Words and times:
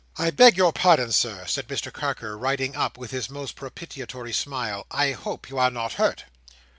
"I 0.17 0.31
beg 0.31 0.57
your 0.57 0.73
pardon, 0.73 1.11
Sir," 1.11 1.45
said 1.45 1.67
Mr 1.67 1.93
Carker, 1.93 2.35
riding 2.35 2.75
up, 2.75 2.97
with 2.97 3.11
his 3.11 3.29
most 3.29 3.55
propitiatory 3.55 4.33
smile. 4.33 4.87
"I 4.89 5.11
hope 5.11 5.47
you 5.47 5.59
are 5.59 5.69
not 5.69 5.93
hurt?" 5.93 6.23